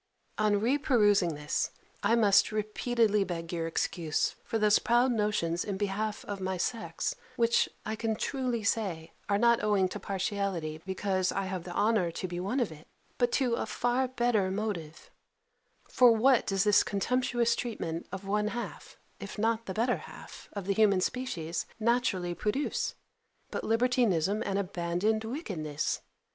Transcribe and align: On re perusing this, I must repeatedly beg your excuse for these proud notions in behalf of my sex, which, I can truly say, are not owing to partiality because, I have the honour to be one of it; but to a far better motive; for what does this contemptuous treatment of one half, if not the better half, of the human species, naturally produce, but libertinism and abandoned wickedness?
On 0.39 0.59
re 0.59 0.79
perusing 0.79 1.35
this, 1.35 1.69
I 2.01 2.15
must 2.15 2.51
repeatedly 2.51 3.23
beg 3.23 3.53
your 3.53 3.67
excuse 3.67 4.35
for 4.43 4.57
these 4.57 4.79
proud 4.79 5.11
notions 5.11 5.63
in 5.63 5.77
behalf 5.77 6.25
of 6.25 6.41
my 6.41 6.57
sex, 6.57 7.13
which, 7.35 7.69
I 7.85 7.95
can 7.95 8.15
truly 8.15 8.63
say, 8.63 9.13
are 9.29 9.37
not 9.37 9.61
owing 9.63 9.87
to 9.89 9.99
partiality 9.99 10.81
because, 10.87 11.31
I 11.31 11.43
have 11.45 11.65
the 11.65 11.73
honour 11.75 12.09
to 12.13 12.27
be 12.27 12.39
one 12.39 12.59
of 12.59 12.71
it; 12.71 12.87
but 13.19 13.31
to 13.33 13.53
a 13.53 13.67
far 13.67 14.07
better 14.07 14.49
motive; 14.49 15.11
for 15.87 16.11
what 16.11 16.47
does 16.47 16.63
this 16.63 16.81
contemptuous 16.81 17.55
treatment 17.55 18.07
of 18.11 18.25
one 18.25 18.47
half, 18.47 18.97
if 19.19 19.37
not 19.37 19.67
the 19.67 19.73
better 19.75 19.97
half, 19.97 20.49
of 20.53 20.65
the 20.65 20.73
human 20.73 21.01
species, 21.01 21.67
naturally 21.79 22.33
produce, 22.33 22.95
but 23.51 23.63
libertinism 23.63 24.41
and 24.47 24.57
abandoned 24.57 25.23
wickedness? 25.25 26.01